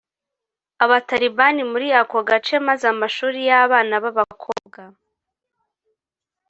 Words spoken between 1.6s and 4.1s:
muri ako gace maze amashuri y abana b